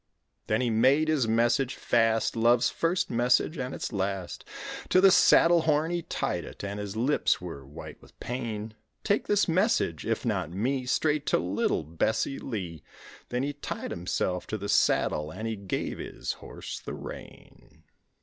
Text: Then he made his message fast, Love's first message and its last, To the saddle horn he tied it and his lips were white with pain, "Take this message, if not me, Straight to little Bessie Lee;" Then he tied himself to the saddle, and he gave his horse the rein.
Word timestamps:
Then 0.47 0.61
he 0.61 0.71
made 0.71 1.09
his 1.09 1.27
message 1.27 1.75
fast, 1.75 2.35
Love's 2.35 2.71
first 2.71 3.11
message 3.11 3.59
and 3.59 3.71
its 3.75 3.93
last, 3.93 4.43
To 4.89 4.99
the 4.99 5.11
saddle 5.11 5.61
horn 5.61 5.91
he 5.91 6.01
tied 6.01 6.43
it 6.43 6.63
and 6.63 6.79
his 6.79 6.95
lips 6.95 7.39
were 7.39 7.63
white 7.67 8.01
with 8.01 8.19
pain, 8.19 8.73
"Take 9.03 9.27
this 9.27 9.47
message, 9.47 10.03
if 10.03 10.25
not 10.25 10.49
me, 10.49 10.87
Straight 10.87 11.27
to 11.27 11.37
little 11.37 11.83
Bessie 11.83 12.39
Lee;" 12.39 12.81
Then 13.29 13.43
he 13.43 13.53
tied 13.53 13.91
himself 13.91 14.47
to 14.47 14.57
the 14.57 14.69
saddle, 14.69 15.29
and 15.29 15.47
he 15.47 15.55
gave 15.55 15.99
his 15.99 16.31
horse 16.31 16.79
the 16.79 16.95
rein. 16.95 17.83